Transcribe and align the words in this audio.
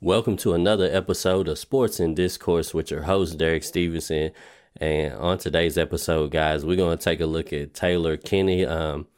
Welcome 0.00 0.36
to 0.38 0.54
another 0.54 0.88
episode 0.92 1.48
of 1.48 1.58
Sports 1.58 1.98
in 1.98 2.14
Discourse 2.14 2.72
with 2.72 2.88
your 2.88 3.02
host, 3.02 3.36
Derek 3.36 3.64
Stevenson. 3.64 4.30
And 4.76 5.12
on 5.14 5.38
today's 5.38 5.76
episode, 5.76 6.30
guys, 6.30 6.64
we're 6.64 6.76
going 6.76 6.96
to 6.96 7.02
take 7.02 7.20
a 7.20 7.26
look 7.26 7.52
at 7.52 7.74
Taylor 7.74 8.16
Kinney. 8.16 8.64
Um, 8.64 9.08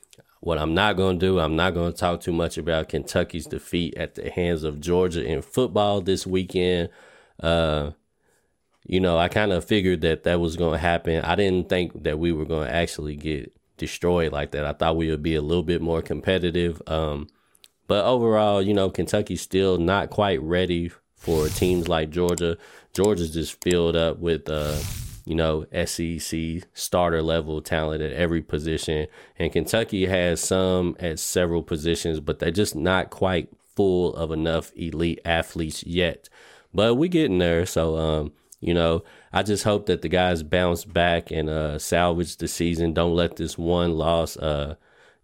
what 0.41 0.57
I'm 0.57 0.73
not 0.73 0.97
going 0.97 1.19
to 1.19 1.27
do, 1.27 1.39
I'm 1.39 1.55
not 1.55 1.75
going 1.75 1.93
to 1.93 1.99
talk 1.99 2.23
too 2.23 2.33
much 2.33 2.57
about 2.57 2.89
Kentucky's 2.89 3.45
defeat 3.45 3.95
at 3.99 4.15
the 4.15 4.31
hands 4.31 4.65
of 4.65 4.81
Georgia 4.81 5.23
in 5.23 5.43
football 5.43 6.01
this 6.01 6.27
weekend. 6.27 6.89
Uh, 7.39 7.91
you 8.87 9.01
know, 9.01 9.19
I 9.19 9.29
kind 9.29 9.53
of 9.53 9.67
figured 9.67 10.01
that 10.01 10.23
that 10.23 10.41
was 10.41 10.57
going 10.57 10.73
to 10.73 10.79
happen. 10.79 11.23
I 11.23 11.35
didn't 11.35 11.69
think 11.69 12.05
that 12.05 12.19
we 12.19 12.33
were 12.33 12.47
going 12.47 12.69
to 12.69 12.75
actually 12.75 13.17
get 13.17 13.53
destroyed 13.77 14.33
like 14.33 14.53
that. 14.53 14.65
I 14.65 14.73
thought 14.73 14.97
we 14.97 15.11
would 15.11 15.23
be 15.23 15.35
a 15.35 15.43
little 15.43 15.63
bit 15.63 15.83
more 15.83 16.01
competitive. 16.01 16.81
Um, 16.87 17.29
but 17.91 18.05
overall, 18.05 18.63
you 18.63 18.73
know, 18.73 18.89
Kentucky's 18.89 19.41
still 19.41 19.77
not 19.77 20.11
quite 20.11 20.41
ready 20.43 20.93
for 21.17 21.49
teams 21.49 21.89
like 21.89 22.11
Georgia. 22.11 22.57
Georgia's 22.93 23.35
just 23.35 23.61
filled 23.61 23.97
up 23.97 24.21
with, 24.21 24.49
uh, 24.49 24.79
you 25.25 25.35
know, 25.35 25.67
SEC 25.85 26.69
starter 26.73 27.21
level 27.21 27.61
talent 27.61 28.01
at 28.01 28.13
every 28.13 28.43
position. 28.43 29.09
And 29.41 29.51
Kentucky 29.51 30.07
has 30.07 30.41
some 30.41 30.95
at 31.01 31.19
several 31.19 31.65
positions, 31.65 32.21
but 32.21 32.39
they're 32.39 32.53
just 32.53 32.77
not 32.77 33.11
quite 33.11 33.49
full 33.75 34.15
of 34.15 34.31
enough 34.31 34.71
elite 34.77 35.19
athletes 35.25 35.83
yet. 35.83 36.29
But 36.73 36.95
we 36.95 37.09
getting 37.09 37.39
there. 37.39 37.67
So, 37.67 37.97
um, 37.97 38.33
you 38.61 38.73
know, 38.73 39.03
I 39.33 39.43
just 39.43 39.65
hope 39.65 39.87
that 39.87 40.03
the 40.03 40.09
guys 40.09 40.45
bounce 40.45 40.85
back 40.85 41.33
and 41.33 41.51
uh, 41.51 41.81
salvage 41.81 42.37
the 42.37 42.47
season. 42.47 42.93
Don't 42.93 43.17
let 43.17 43.35
this 43.35 43.59
one 43.59 43.97
loss 43.99 44.37
uh, 44.37 44.77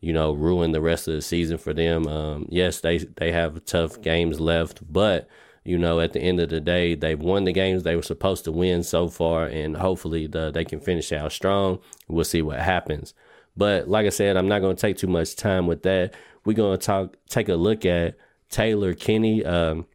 you 0.07 0.13
know, 0.13 0.33
ruin 0.33 0.71
the 0.71 0.81
rest 0.81 1.09
of 1.09 1.15
the 1.15 1.21
season 1.21 1.59
for 1.59 1.75
them. 1.75 2.07
Um, 2.07 2.47
yes, 2.49 2.79
they 2.79 2.99
they 2.99 3.33
have 3.33 3.65
tough 3.65 4.01
games 4.01 4.39
left, 4.39 4.81
but 4.91 5.29
you 5.65 5.77
know, 5.77 5.99
at 5.99 6.13
the 6.13 6.21
end 6.21 6.39
of 6.39 6.49
the 6.49 6.61
day, 6.61 6.95
they've 6.95 7.19
won 7.19 7.43
the 7.43 7.53
games 7.53 7.83
they 7.83 7.97
were 7.97 8.03
supposed 8.03 8.45
to 8.45 8.53
win 8.53 8.85
so 8.85 9.09
far, 9.09 9.47
and 9.47 9.77
hopefully 9.77 10.29
the, 10.29 10.53
they 10.53 10.65
can 10.65 10.79
finish 10.79 11.13
out 11.13 11.33
strong. 11.33 11.81
We'll 12.07 12.25
see 12.25 12.41
what 12.41 12.61
happens. 12.61 13.15
But 13.57 13.89
like 13.89 14.07
I 14.07 14.11
said, 14.11 14.37
I'm 14.37 14.47
not 14.47 14.61
going 14.61 14.77
to 14.77 14.81
take 14.81 14.97
too 14.97 15.09
much 15.09 15.35
time 15.35 15.67
with 15.67 15.83
that. 15.83 16.15
We're 16.45 16.53
going 16.53 16.79
to 16.79 16.87
talk, 16.87 17.17
take 17.29 17.49
a 17.49 17.57
look 17.57 17.85
at 17.85 18.17
Taylor 18.49 18.95
Kinney. 18.95 19.45
Um, 19.45 19.87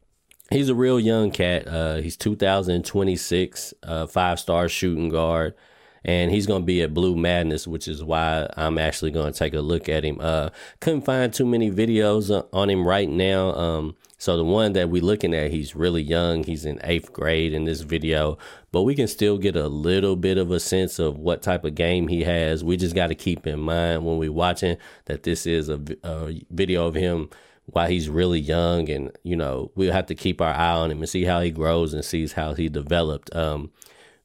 he's 0.49 0.67
a 0.67 0.75
real 0.75 0.99
young 0.99 1.31
cat. 1.31 1.69
Uh, 1.69 1.95
he's 2.01 2.17
2026, 2.17 3.73
uh, 3.83 4.07
five 4.07 4.41
star 4.41 4.67
shooting 4.67 5.07
guard 5.07 5.53
and 6.03 6.31
he's 6.31 6.47
going 6.47 6.63
to 6.63 6.65
be 6.65 6.81
at 6.81 6.93
Blue 6.93 7.15
Madness, 7.15 7.67
which 7.67 7.87
is 7.87 8.03
why 8.03 8.49
I'm 8.57 8.77
actually 8.77 9.11
going 9.11 9.31
to 9.31 9.37
take 9.37 9.53
a 9.53 9.61
look 9.61 9.87
at 9.87 10.03
him. 10.03 10.17
Uh, 10.19 10.49
couldn't 10.79 11.01
find 11.01 11.33
too 11.33 11.45
many 11.45 11.69
videos 11.69 12.47
on 12.51 12.69
him 12.69 12.87
right 12.87 13.09
now. 13.09 13.53
Um, 13.53 13.95
so 14.17 14.37
the 14.37 14.45
one 14.45 14.73
that 14.73 14.89
we're 14.89 15.01
looking 15.03 15.33
at, 15.33 15.51
he's 15.51 15.75
really 15.75 16.01
young. 16.01 16.43
He's 16.43 16.65
in 16.65 16.79
eighth 16.83 17.13
grade 17.13 17.53
in 17.53 17.65
this 17.65 17.81
video, 17.81 18.37
but 18.71 18.83
we 18.83 18.95
can 18.95 19.07
still 19.07 19.37
get 19.37 19.55
a 19.55 19.67
little 19.67 20.15
bit 20.15 20.37
of 20.37 20.51
a 20.51 20.59
sense 20.59 20.99
of 20.99 21.17
what 21.17 21.41
type 21.41 21.65
of 21.65 21.75
game 21.75 22.07
he 22.07 22.23
has. 22.23 22.63
We 22.63 22.77
just 22.77 22.95
got 22.95 23.07
to 23.07 23.15
keep 23.15 23.45
in 23.45 23.59
mind 23.59 24.05
when 24.05 24.17
we're 24.17 24.31
watching 24.31 24.77
that 25.05 25.23
this 25.23 25.45
is 25.45 25.69
a, 25.69 25.79
a 26.03 26.39
video 26.51 26.87
of 26.87 26.95
him 26.95 27.29
while 27.65 27.87
he's 27.87 28.09
really 28.09 28.39
young, 28.39 28.89
and 28.89 29.11
you 29.23 29.35
know 29.35 29.71
we'll 29.75 29.93
have 29.93 30.07
to 30.07 30.15
keep 30.15 30.41
our 30.41 30.53
eye 30.53 30.73
on 30.73 30.91
him 30.91 30.99
and 30.99 31.09
see 31.09 31.25
how 31.25 31.41
he 31.41 31.51
grows 31.51 31.93
and 31.93 32.03
sees 32.03 32.33
how 32.33 32.53
he 32.53 32.69
developed. 32.69 33.35
Um, 33.35 33.71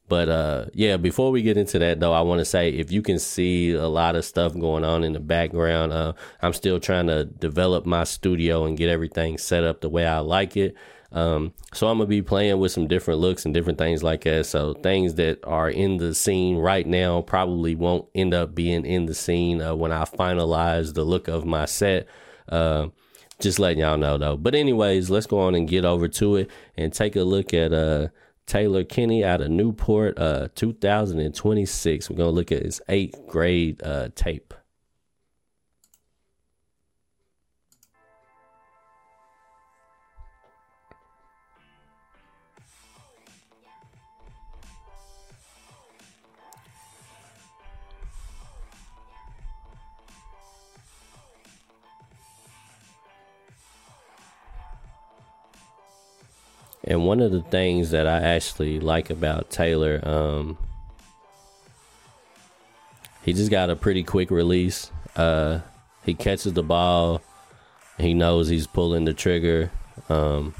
but 0.07 0.29
uh, 0.29 0.65
yeah, 0.73 0.97
before 0.97 1.31
we 1.31 1.41
get 1.41 1.57
into 1.57 1.79
that 1.79 1.99
though, 1.99 2.13
I 2.13 2.21
want 2.21 2.39
to 2.39 2.45
say 2.45 2.69
if 2.69 2.91
you 2.91 3.01
can 3.01 3.19
see 3.19 3.71
a 3.73 3.87
lot 3.87 4.15
of 4.15 4.23
stuff 4.23 4.53
going 4.53 4.85
on 4.85 5.03
in 5.03 5.13
the 5.13 5.19
background, 5.19 5.91
uh, 5.91 6.13
I'm 6.41 6.53
still 6.53 6.79
trying 6.79 7.07
to 7.07 7.25
develop 7.25 7.85
my 7.85 8.05
studio 8.05 8.65
and 8.65 8.77
get 8.77 8.89
everything 8.89 9.37
set 9.37 9.63
up 9.63 9.81
the 9.81 9.89
way 9.89 10.05
I 10.05 10.19
like 10.19 10.55
it. 10.55 10.75
Um, 11.11 11.53
so 11.73 11.87
I'm 11.87 11.97
gonna 11.97 12.07
be 12.07 12.21
playing 12.21 12.59
with 12.59 12.71
some 12.71 12.87
different 12.87 13.19
looks 13.19 13.45
and 13.45 13.53
different 13.53 13.77
things 13.77 14.03
like 14.03 14.23
that. 14.23 14.45
So 14.45 14.73
things 14.73 15.15
that 15.15 15.39
are 15.43 15.69
in 15.69 15.97
the 15.97 16.13
scene 16.13 16.57
right 16.57 16.85
now 16.85 17.21
probably 17.21 17.75
won't 17.75 18.07
end 18.15 18.33
up 18.33 18.55
being 18.55 18.85
in 18.85 19.05
the 19.05 19.13
scene 19.13 19.61
uh, 19.61 19.75
when 19.75 19.91
I 19.91 20.03
finalize 20.03 20.93
the 20.93 21.03
look 21.03 21.27
of 21.27 21.45
my 21.45 21.65
set. 21.65 22.07
Uh, 22.49 22.87
just 23.39 23.59
letting 23.59 23.79
y'all 23.79 23.97
know 23.97 24.17
though. 24.17 24.37
But 24.37 24.55
anyways, 24.55 25.09
let's 25.09 25.27
go 25.27 25.39
on 25.39 25.55
and 25.55 25.67
get 25.67 25.85
over 25.85 26.07
to 26.07 26.37
it 26.37 26.49
and 26.75 26.91
take 26.93 27.15
a 27.15 27.23
look 27.23 27.53
at 27.53 27.73
uh 27.73 28.07
Taylor 28.47 28.85
Kinney 28.85 29.23
out 29.23 29.41
of 29.41 29.51
Newport, 29.51 30.17
uh, 30.17 30.47
2026. 30.55 32.09
We're 32.09 32.15
going 32.15 32.27
to 32.29 32.31
look 32.31 32.51
at 32.51 32.63
his 32.63 32.81
eighth 32.87 33.27
grade 33.27 33.83
uh, 33.83 34.09
tape. 34.15 34.53
And 56.87 57.05
one 57.05 57.19
of 57.19 57.31
the 57.31 57.41
things 57.41 57.91
that 57.91 58.07
I 58.07 58.21
actually 58.21 58.79
like 58.79 59.09
about 59.09 59.49
Taylor, 59.49 59.99
um, 60.07 60.57
he 63.23 63.33
just 63.33 63.51
got 63.51 63.69
a 63.69 63.75
pretty 63.75 64.03
quick 64.03 64.31
release. 64.31 64.89
Uh, 65.13 65.59
he 66.05 66.13
catches 66.13 66.53
the 66.53 66.63
ball. 66.63 67.21
He 67.99 68.13
knows 68.13 68.47
he's 68.47 68.67
pulling 68.67 69.03
the 69.03 69.13
trigger. 69.13 69.69
Um, 70.07 70.55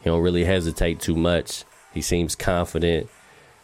he 0.00 0.10
don't 0.10 0.20
really 0.20 0.44
hesitate 0.44 1.00
too 1.00 1.16
much. 1.16 1.64
He 1.94 2.02
seems 2.02 2.34
confident, 2.34 3.08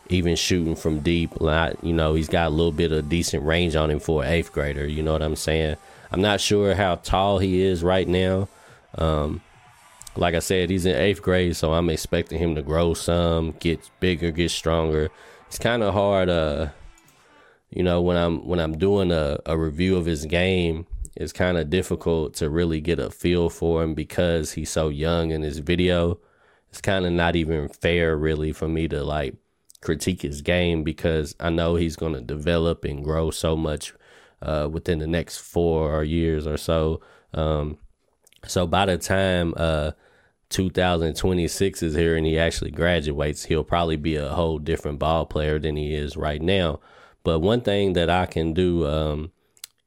even 0.08 0.36
shooting 0.36 0.74
from 0.74 1.00
deep. 1.00 1.38
Not, 1.38 1.84
you 1.84 1.92
know, 1.92 2.14
he's 2.14 2.28
got 2.28 2.46
a 2.46 2.50
little 2.50 2.72
bit 2.72 2.92
of 2.92 3.10
decent 3.10 3.44
range 3.44 3.76
on 3.76 3.90
him 3.90 4.00
for 4.00 4.24
an 4.24 4.32
eighth 4.32 4.52
grader. 4.52 4.86
You 4.86 5.02
know 5.02 5.12
what 5.12 5.22
I'm 5.22 5.36
saying? 5.36 5.76
I'm 6.10 6.22
not 6.22 6.40
sure 6.40 6.74
how 6.74 6.94
tall 6.94 7.40
he 7.40 7.60
is 7.60 7.82
right 7.82 8.08
now. 8.08 8.48
Um, 8.94 9.42
like 10.18 10.34
I 10.34 10.40
said, 10.40 10.68
he's 10.68 10.84
in 10.84 10.96
eighth 10.96 11.22
grade, 11.22 11.56
so 11.56 11.72
I'm 11.72 11.88
expecting 11.88 12.38
him 12.38 12.54
to 12.56 12.62
grow 12.62 12.92
some, 12.94 13.52
get 13.60 13.88
bigger, 14.00 14.30
get 14.30 14.50
stronger. 14.50 15.10
It's 15.46 15.58
kind 15.58 15.82
of 15.82 15.94
hard, 15.94 16.28
uh, 16.28 16.68
you 17.70 17.82
know, 17.82 18.02
when 18.02 18.16
I'm 18.16 18.46
when 18.46 18.58
I'm 18.58 18.76
doing 18.76 19.12
a, 19.12 19.38
a 19.46 19.56
review 19.56 19.96
of 19.96 20.06
his 20.06 20.26
game. 20.26 20.86
It's 21.16 21.32
kind 21.32 21.58
of 21.58 21.68
difficult 21.68 22.34
to 22.34 22.48
really 22.48 22.80
get 22.80 23.00
a 23.00 23.10
feel 23.10 23.50
for 23.50 23.82
him 23.82 23.94
because 23.94 24.52
he's 24.52 24.70
so 24.70 24.88
young 24.88 25.32
in 25.32 25.42
his 25.42 25.58
video. 25.58 26.20
It's 26.70 26.80
kind 26.80 27.04
of 27.06 27.12
not 27.12 27.34
even 27.34 27.68
fair, 27.68 28.16
really, 28.16 28.52
for 28.52 28.68
me 28.68 28.86
to 28.88 29.02
like 29.02 29.34
critique 29.80 30.22
his 30.22 30.42
game 30.42 30.84
because 30.84 31.34
I 31.40 31.50
know 31.50 31.74
he's 31.74 31.96
going 31.96 32.12
to 32.12 32.20
develop 32.20 32.84
and 32.84 33.02
grow 33.02 33.30
so 33.32 33.56
much 33.56 33.94
uh, 34.42 34.68
within 34.70 35.00
the 35.00 35.06
next 35.08 35.38
four 35.38 36.04
years 36.04 36.46
or 36.46 36.56
so. 36.56 37.00
Um, 37.34 37.78
so 38.46 38.66
by 38.66 38.86
the 38.86 38.98
time 38.98 39.54
uh, 39.56 39.92
2026 40.50 41.82
is 41.82 41.94
here 41.94 42.16
and 42.16 42.26
he 42.26 42.38
actually 42.38 42.70
graduates, 42.70 43.44
he'll 43.44 43.64
probably 43.64 43.96
be 43.96 44.16
a 44.16 44.30
whole 44.30 44.58
different 44.58 44.98
ball 44.98 45.26
player 45.26 45.58
than 45.58 45.76
he 45.76 45.94
is 45.94 46.16
right 46.16 46.40
now. 46.40 46.80
But 47.22 47.40
one 47.40 47.60
thing 47.60 47.92
that 47.92 48.08
I 48.08 48.26
can 48.26 48.54
do, 48.54 48.86
um, 48.86 49.32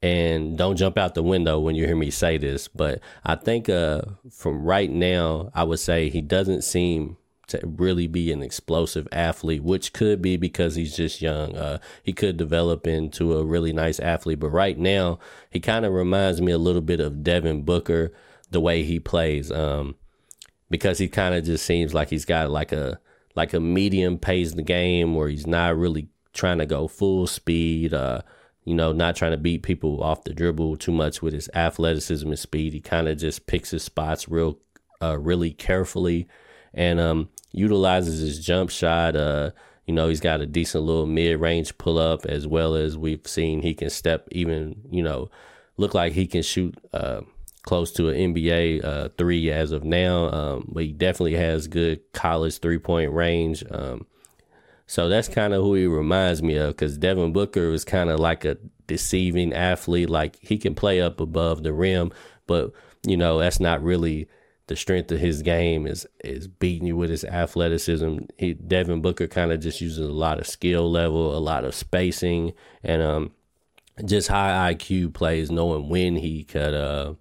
and 0.01 0.57
don't 0.57 0.77
jump 0.77 0.97
out 0.97 1.15
the 1.15 1.23
window 1.23 1.59
when 1.59 1.75
you 1.75 1.85
hear 1.85 1.95
me 1.95 2.09
say 2.09 2.37
this, 2.37 2.67
but 2.67 2.99
I 3.23 3.35
think 3.35 3.69
uh, 3.69 4.01
from 4.31 4.63
right 4.63 4.89
now, 4.89 5.51
I 5.53 5.63
would 5.63 5.79
say 5.79 6.09
he 6.09 6.21
doesn't 6.21 6.63
seem 6.63 7.17
to 7.47 7.59
really 7.63 8.07
be 8.07 8.31
an 8.31 8.41
explosive 8.41 9.07
athlete, 9.11 9.63
which 9.63 9.93
could 9.93 10.21
be 10.21 10.37
because 10.37 10.75
he's 10.75 10.95
just 10.95 11.21
young. 11.21 11.55
Uh, 11.55 11.79
he 12.01 12.13
could 12.13 12.37
develop 12.37 12.87
into 12.87 13.37
a 13.37 13.45
really 13.45 13.73
nice 13.73 13.99
athlete, 13.99 14.39
but 14.39 14.49
right 14.49 14.77
now, 14.77 15.19
he 15.49 15.59
kind 15.59 15.85
of 15.85 15.93
reminds 15.93 16.41
me 16.41 16.51
a 16.51 16.57
little 16.57 16.81
bit 16.81 16.99
of 16.99 17.23
Devin 17.23 17.63
Booker, 17.63 18.11
the 18.49 18.61
way 18.61 18.83
he 18.83 18.99
plays. 18.99 19.51
Um, 19.51 19.95
because 20.71 20.97
he 20.97 21.07
kind 21.07 21.35
of 21.35 21.43
just 21.43 21.65
seems 21.65 21.93
like 21.93 22.09
he's 22.09 22.25
got 22.25 22.49
like 22.49 22.71
a 22.71 22.99
like 23.35 23.53
a 23.53 23.59
medium 23.59 24.17
pace 24.17 24.51
in 24.51 24.57
the 24.57 24.63
game 24.63 25.13
where 25.13 25.27
he's 25.29 25.45
not 25.45 25.77
really 25.77 26.07
trying 26.33 26.57
to 26.57 26.65
go 26.65 26.87
full 26.87 27.27
speed. 27.27 27.93
Uh, 27.93 28.21
you 28.63 28.75
know, 28.75 28.91
not 28.91 29.15
trying 29.15 29.31
to 29.31 29.37
beat 29.37 29.63
people 29.63 30.03
off 30.03 30.23
the 30.23 30.33
dribble 30.33 30.77
too 30.77 30.91
much 30.91 31.21
with 31.21 31.33
his 31.33 31.49
athleticism 31.53 32.27
and 32.27 32.39
speed. 32.39 32.73
He 32.73 32.79
kind 32.79 33.07
of 33.07 33.17
just 33.17 33.47
picks 33.47 33.71
his 33.71 33.83
spots 33.83 34.29
real, 34.29 34.59
uh, 35.01 35.17
really 35.17 35.51
carefully, 35.51 36.27
and 36.73 36.99
um, 36.99 37.29
utilizes 37.51 38.19
his 38.19 38.43
jump 38.43 38.69
shot. 38.69 39.15
Uh, 39.15 39.51
you 39.87 39.95
know, 39.95 40.07
he's 40.07 40.19
got 40.21 40.41
a 40.41 40.45
decent 40.45 40.83
little 40.83 41.07
mid 41.07 41.39
range 41.39 41.77
pull 41.77 41.97
up 41.97 42.25
as 42.25 42.47
well 42.47 42.75
as 42.75 42.97
we've 42.97 43.27
seen 43.27 43.61
he 43.61 43.73
can 43.73 43.89
step 43.89 44.27
even. 44.31 44.81
You 44.89 45.03
know, 45.03 45.31
look 45.77 45.93
like 45.93 46.13
he 46.13 46.27
can 46.27 46.43
shoot. 46.43 46.77
Uh, 46.93 47.21
close 47.63 47.91
to 47.93 48.09
an 48.09 48.33
NBA 48.33 48.83
uh, 48.83 49.09
three 49.17 49.51
as 49.51 49.71
of 49.71 49.83
now, 49.83 50.29
um, 50.31 50.69
but 50.71 50.83
he 50.83 50.91
definitely 50.91 51.35
has 51.35 51.67
good 51.67 52.01
college 52.13 52.59
three 52.59 52.79
point 52.79 53.11
range. 53.11 53.63
Um, 53.69 54.05
so 54.87 55.07
that's 55.07 55.27
kind 55.27 55.53
of 55.53 55.63
who 55.63 55.75
he 55.75 55.85
reminds 55.85 56.43
me 56.43 56.55
of 56.57 56.75
because 56.75 56.97
Devin 56.97 57.33
Booker 57.33 57.71
is 57.71 57.85
kind 57.85 58.09
of 58.09 58.19
like 58.19 58.43
a 58.43 58.57
deceiving 58.87 59.53
athlete. 59.53 60.09
Like 60.09 60.37
he 60.41 60.57
can 60.57 60.75
play 60.75 61.01
up 61.01 61.19
above 61.19 61.63
the 61.63 61.73
rim, 61.73 62.11
but 62.47 62.73
you 63.05 63.17
know 63.17 63.39
that's 63.39 63.59
not 63.59 63.81
really 63.81 64.27
the 64.67 64.75
strength 64.75 65.11
of 65.11 65.19
his 65.19 65.41
game 65.41 65.85
is 65.85 66.07
is 66.23 66.47
beating 66.47 66.87
you 66.87 66.95
with 66.95 67.09
his 67.09 67.25
athleticism. 67.25 68.19
He 68.37 68.53
Devin 68.53 69.01
Booker 69.01 69.27
kind 69.27 69.51
of 69.51 69.59
just 69.59 69.81
uses 69.81 70.07
a 70.07 70.13
lot 70.13 70.39
of 70.39 70.47
skill 70.47 70.89
level, 70.89 71.35
a 71.35 71.39
lot 71.39 71.65
of 71.65 71.75
spacing, 71.75 72.53
and 72.83 73.01
um, 73.01 73.31
just 74.05 74.29
high 74.29 74.73
IQ 74.73 75.13
plays, 75.13 75.51
knowing 75.51 75.89
when 75.89 76.15
he 76.15 76.43
could, 76.43 76.73
uh, 76.73 77.13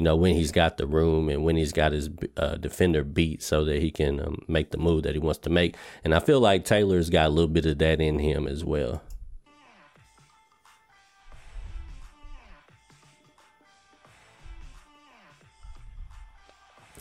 you 0.00 0.04
know, 0.04 0.16
when 0.16 0.34
he's 0.34 0.50
got 0.50 0.78
the 0.78 0.86
room 0.86 1.28
and 1.28 1.44
when 1.44 1.56
he's 1.56 1.72
got 1.72 1.92
his 1.92 2.08
uh, 2.38 2.54
defender 2.54 3.04
beat, 3.04 3.42
so 3.42 3.66
that 3.66 3.82
he 3.82 3.90
can 3.90 4.18
um, 4.18 4.42
make 4.48 4.70
the 4.70 4.78
move 4.78 5.02
that 5.02 5.12
he 5.12 5.18
wants 5.18 5.40
to 5.40 5.50
make. 5.50 5.76
And 6.02 6.14
I 6.14 6.20
feel 6.20 6.40
like 6.40 6.64
Taylor's 6.64 7.10
got 7.10 7.26
a 7.26 7.28
little 7.28 7.50
bit 7.50 7.66
of 7.66 7.76
that 7.80 8.00
in 8.00 8.18
him 8.18 8.48
as 8.48 8.64
well. 8.64 9.02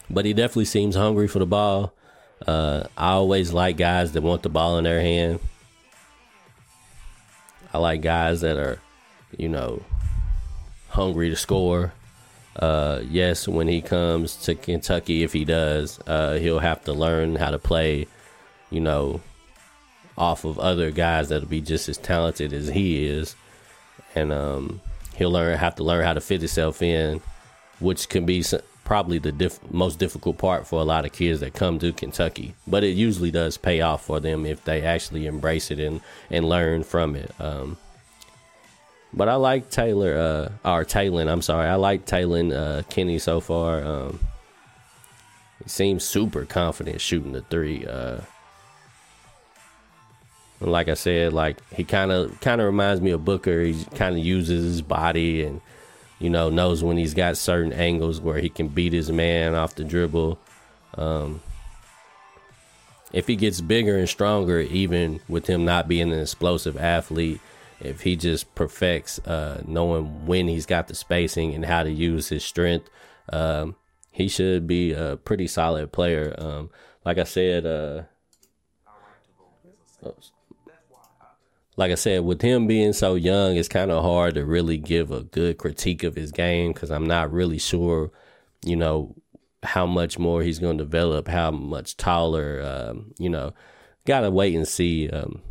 but 0.10 0.25
he 0.25 0.34
definitely 0.34 0.66
seems 0.66 0.96
hungry 0.96 1.30
for 1.30 1.40
the 1.40 1.46
ball. 1.46 1.94
Uh, 2.46 2.84
I 2.98 3.12
always 3.12 3.54
like 3.54 3.78
guys 3.78 4.12
that 4.12 4.24
want 4.24 4.44
the 4.44 4.50
ball 4.50 4.78
in 4.78 4.84
their 4.84 5.00
hand. 5.00 5.40
I 7.74 7.78
like 7.78 8.01
guys 8.01 8.42
that 8.42 8.57
are, 8.57 8.81
you 9.38 9.48
know, 9.48 9.84
hungry 10.90 11.30
to 11.30 11.38
score. 11.38 11.94
Uh, 12.60 13.02
yes, 13.10 13.48
when 13.48 13.70
he 13.70 13.82
comes 13.82 14.36
to 14.36 14.54
Kentucky, 14.54 15.24
if 15.24 15.32
he 15.32 15.46
does, 15.46 16.00
uh, 16.06 16.36
he'll 16.36 16.60
have 16.60 16.84
to 16.84 16.92
learn 16.92 17.38
how 17.38 17.52
to 17.52 17.58
play, 17.58 18.06
you 18.70 18.82
know, 18.82 19.22
off 20.18 20.44
of 20.44 20.60
other 20.60 20.92
guys 20.92 21.30
that'll 21.30 21.48
be 21.48 21.62
just 21.62 21.88
as 21.88 21.98
talented 21.98 22.52
as 22.52 22.68
he 22.68 23.06
is, 23.06 23.36
and 24.14 24.34
um, 24.34 24.82
he'll 25.16 25.32
learn 25.32 25.58
have 25.58 25.76
to 25.76 25.84
learn 25.84 26.04
how 26.04 26.14
to 26.14 26.20
fit 26.20 26.42
himself 26.42 26.82
in, 26.82 27.22
which 27.80 28.10
can 28.10 28.26
be 28.26 28.44
probably 28.84 29.20
the 29.20 29.32
diff- 29.32 29.60
most 29.72 29.98
difficult 29.98 30.38
part 30.38 30.68
for 30.68 30.82
a 30.82 30.84
lot 30.84 31.06
of 31.06 31.14
kids 31.14 31.40
that 31.40 31.54
come 31.54 31.80
to 31.80 31.94
Kentucky. 31.94 32.56
But 32.68 32.84
it 32.84 32.98
usually 32.98 33.32
does 33.32 33.56
pay 33.56 33.80
off 33.80 34.04
for 34.04 34.20
them 34.20 34.46
if 34.46 34.66
they 34.66 34.82
actually 34.82 35.28
embrace 35.28 35.72
it 35.72 35.80
and, 35.80 36.02
and 36.30 36.50
learn 36.50 36.84
from 36.84 37.16
it. 37.16 37.32
Um, 37.40 37.78
but 39.14 39.30
I 39.30 39.36
like 39.36 39.70
Taylor, 39.70 40.18
uh, 40.64 40.70
or 40.70 40.86
Taylen, 40.86 41.32
I'm 41.32 41.42
sorry. 41.42 41.68
I 41.68 41.76
like 41.76 42.06
Taylen 42.06 42.54
uh, 42.54 42.84
Kinney 42.90 43.20
so 43.20 43.40
far. 43.40 43.84
Um, 43.84 44.20
he 45.64 45.70
seems 45.70 46.04
super 46.04 46.46
confident 46.46 47.02
shooting 47.02 47.34
the 47.34 47.42
three. 47.42 47.86
Uh, 47.86 48.22
like 50.62 50.90
I 50.90 50.94
said, 50.94 51.34
like 51.34 51.58
he 51.72 51.84
kind 51.84 52.12
of 52.12 52.40
kind 52.42 52.60
of 52.60 52.66
reminds 52.66 53.02
me 53.02 53.12
of 53.12 53.24
Booker. 53.24 53.62
He 53.62 53.86
kind 53.96 54.18
of 54.18 54.24
uses 54.24 54.64
his 54.64 54.82
body 54.82 55.44
and 55.44 55.62
you 56.20 56.30
know, 56.30 56.50
knows 56.50 56.84
when 56.84 56.98
he's 56.98 57.14
got 57.14 57.38
certain 57.38 57.74
angles 57.74 58.20
where 58.20 58.38
he 58.38 58.50
can 58.50 58.68
beat 58.68 58.94
his 58.94 59.10
man 59.10 59.56
off 59.56 59.76
the 59.76 59.86
dribble. 59.86 60.38
Um, 60.98 61.42
if 63.14 63.26
he 63.26 63.38
gets 63.38 63.62
bigger 63.62 63.98
and 63.98 64.08
stronger, 64.08 64.60
even 64.60 65.22
with 65.30 65.48
him 65.48 65.66
not 65.66 65.88
being 65.88 66.12
an 66.12 66.20
explosive 66.20 66.78
athlete, 66.78 67.40
if 67.80 68.02
he 68.02 68.16
just 68.16 68.54
perfects 68.56 69.20
uh, 69.20 69.62
knowing 69.66 70.26
when 70.26 70.48
he's 70.48 70.66
got 70.66 70.88
the 70.88 70.96
spacing 70.96 71.54
and 71.54 71.66
how 71.66 71.84
to 71.84 71.92
use 71.92 72.30
his 72.30 72.44
strength, 72.44 72.90
um, 73.31 73.76
he 74.12 74.28
should 74.28 74.68
be 74.68 74.94
a 74.94 75.18
pretty 75.18 75.48
solid 75.48 75.92
player. 75.92 76.36
Um, 76.38 76.70
like 77.06 77.18
I 77.18 77.24
said, 77.24 77.66
uh, 77.66 78.04
like 81.78 81.92
I 81.92 81.96
said, 81.96 82.26
with 82.26 82.42
him 82.42 82.68
being 82.68 82.92
so 82.92 83.16
young, 83.16 83.56
it's 83.56 83.70
kind 83.70 83.92
of 83.92 84.04
hard 84.04 84.36
to 84.36 84.46
really 84.46 84.78
give 84.78 85.12
a 85.12 85.24
good 85.24 85.58
critique 85.58 86.04
of 86.04 86.16
his 86.16 86.32
game 86.32 86.74
because 86.74 86.92
I'm 86.92 87.08
not 87.08 87.32
really 87.32 87.58
sure, 87.58 88.12
you 88.66 88.75
know, 88.75 89.16
how 89.64 89.86
much 89.86 90.20
more 90.20 90.42
he's 90.42 90.60
going 90.60 90.78
to 90.78 90.84
develop, 90.84 91.28
how 91.28 91.52
much 91.52 91.96
taller, 91.96 92.62
um, 92.62 93.14
you 93.18 93.30
know, 93.30 93.54
gotta 94.06 94.30
wait 94.30 94.56
and 94.56 94.68
see 94.68 95.10
um, 95.10 95.42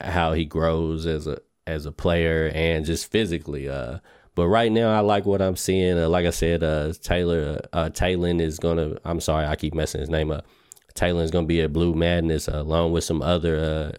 how 0.00 0.32
he 0.32 0.44
grows 0.44 1.06
as 1.06 1.26
a 1.26 1.40
as 1.68 1.86
a 1.86 1.92
player 1.92 2.50
and 2.54 2.84
just 2.84 3.10
physically. 3.12 3.68
Uh, 3.68 3.98
but 4.34 4.48
right 4.48 4.70
now, 4.70 4.96
I 4.96 5.00
like 5.00 5.26
what 5.26 5.42
I'm 5.42 5.56
seeing. 5.56 5.98
Uh, 5.98 6.08
like 6.08 6.24
I 6.24 6.30
said, 6.30 6.62
uh, 6.62 6.92
Taylor 7.02 7.60
uh, 7.72 7.90
Taylen 7.90 8.40
is 8.40 8.58
gonna. 8.58 8.96
I'm 9.04 9.20
sorry, 9.20 9.46
I 9.46 9.56
keep 9.56 9.74
messing 9.74 10.00
his 10.00 10.10
name 10.10 10.30
up. 10.30 10.46
Is 11.00 11.30
gonna 11.30 11.46
be 11.46 11.60
a 11.60 11.68
Blue 11.68 11.94
Madness 11.94 12.48
along 12.48 12.90
with 12.90 13.04
some 13.04 13.22
other 13.22 13.58
uh, 13.58 13.98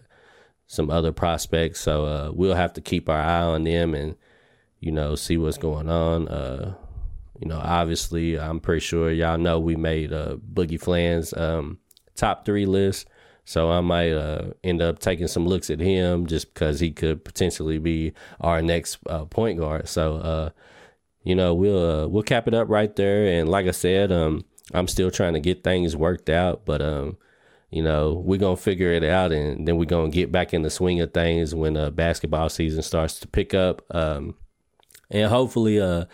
some 0.66 0.90
other 0.90 1.12
prospects. 1.12 1.80
So 1.80 2.04
uh, 2.04 2.30
we'll 2.34 2.54
have 2.54 2.74
to 2.74 2.82
keep 2.82 3.08
our 3.08 3.20
eye 3.20 3.42
on 3.42 3.64
them 3.64 3.94
and 3.94 4.16
you 4.80 4.92
know 4.92 5.14
see 5.14 5.38
what's 5.38 5.56
going 5.56 5.88
on. 5.88 6.28
Uh, 6.28 6.74
you 7.38 7.48
know, 7.48 7.58
obviously, 7.58 8.38
I'm 8.38 8.60
pretty 8.60 8.80
sure 8.80 9.10
y'all 9.10 9.38
know 9.38 9.58
we 9.58 9.76
made 9.76 10.10
Boogie 10.10 10.80
Fland's 10.80 11.32
um, 11.34 11.78
top 12.14 12.44
three 12.44 12.66
list. 12.66 13.08
So 13.50 13.68
I 13.72 13.80
might 13.80 14.12
uh, 14.12 14.52
end 14.62 14.80
up 14.80 15.00
taking 15.00 15.26
some 15.26 15.44
looks 15.44 15.70
at 15.70 15.80
him 15.80 16.28
just 16.28 16.54
because 16.54 16.78
he 16.78 16.92
could 16.92 17.24
potentially 17.24 17.78
be 17.78 18.12
our 18.40 18.62
next 18.62 18.98
uh, 19.08 19.24
point 19.24 19.58
guard. 19.58 19.88
So 19.88 20.18
uh, 20.18 20.50
you 21.24 21.34
know 21.34 21.52
we'll 21.52 22.04
uh, 22.04 22.06
we'll 22.06 22.22
cap 22.22 22.46
it 22.46 22.54
up 22.54 22.68
right 22.68 22.94
there. 22.94 23.26
And 23.26 23.48
like 23.48 23.66
I 23.66 23.72
said, 23.72 24.12
um, 24.12 24.44
I'm 24.72 24.86
still 24.86 25.10
trying 25.10 25.32
to 25.32 25.40
get 25.40 25.64
things 25.64 25.96
worked 25.96 26.30
out, 26.30 26.64
but 26.64 26.80
um, 26.80 27.16
you 27.72 27.82
know, 27.82 28.22
we're 28.24 28.38
gonna 28.38 28.56
figure 28.56 28.92
it 28.92 29.02
out, 29.02 29.32
and 29.32 29.66
then 29.66 29.78
we're 29.78 29.84
gonna 29.84 30.10
get 30.10 30.30
back 30.30 30.54
in 30.54 30.62
the 30.62 30.70
swing 30.70 31.00
of 31.00 31.12
things 31.12 31.52
when 31.52 31.76
uh, 31.76 31.90
basketball 31.90 32.50
season 32.50 32.82
starts 32.82 33.18
to 33.18 33.26
pick 33.26 33.52
up. 33.52 33.82
Um, 33.90 34.36
and 35.10 35.28
hopefully, 35.28 35.80
uh, 35.80 36.04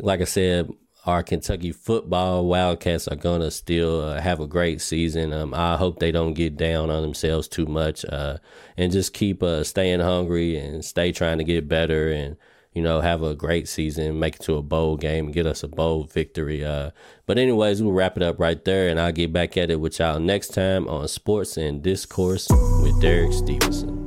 like 0.00 0.20
I 0.20 0.24
said, 0.24 0.68
our 1.04 1.22
Kentucky 1.22 1.72
football 1.72 2.46
Wildcats 2.46 3.08
are 3.08 3.16
gonna 3.16 3.50
still 3.50 4.00
uh, 4.00 4.20
have 4.20 4.40
a 4.40 4.46
great 4.46 4.80
season. 4.80 5.32
Um, 5.32 5.54
I 5.54 5.76
hope 5.76 5.98
they 5.98 6.12
don't 6.12 6.34
get 6.34 6.56
down 6.56 6.90
on 6.90 7.02
themselves 7.02 7.48
too 7.48 7.66
much, 7.66 8.04
uh, 8.04 8.38
and 8.76 8.92
just 8.92 9.12
keep 9.12 9.42
uh, 9.42 9.64
staying 9.64 10.00
hungry 10.00 10.56
and 10.56 10.84
stay 10.84 11.12
trying 11.12 11.38
to 11.38 11.44
get 11.44 11.68
better 11.68 12.10
and 12.10 12.36
you 12.74 12.82
know, 12.82 13.00
have 13.00 13.22
a 13.22 13.34
great 13.34 13.68
season, 13.68 14.18
make 14.18 14.36
it 14.36 14.42
to 14.42 14.56
a 14.56 14.62
bowl 14.62 14.96
game, 14.96 15.30
get 15.30 15.46
us 15.46 15.62
a 15.62 15.68
bowl 15.68 16.04
victory. 16.04 16.64
Uh, 16.64 16.90
but 17.26 17.38
anyways, 17.38 17.82
we'll 17.82 17.92
wrap 17.92 18.16
it 18.16 18.22
up 18.22 18.38
right 18.40 18.64
there, 18.64 18.88
and 18.88 18.98
I'll 18.98 19.12
get 19.12 19.32
back 19.32 19.56
at 19.56 19.70
it 19.70 19.76
with 19.80 19.98
y'all 19.98 20.18
next 20.18 20.54
time 20.54 20.88
on 20.88 21.06
Sports 21.08 21.56
and 21.56 21.82
Discourse 21.82 22.48
with 22.82 22.98
Derek 23.00 23.32
Stevenson. 23.32 24.01